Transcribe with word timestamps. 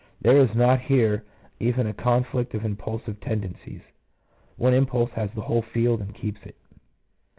There 0.19 0.39
is 0.41 0.55
not 0.55 0.81
here 0.81 1.23
even 1.59 1.85
a 1.85 1.93
conflict 1.93 2.55
of 2.55 2.65
impulsive 2.65 3.19
tendencies: 3.21 3.81
one 4.57 4.73
impulse 4.73 5.11
has 5.11 5.29
the 5.35 5.41
whole 5.41 5.61
field 5.61 6.01
and 6.01 6.15
keeps 6.15 6.41
it. 6.41 6.55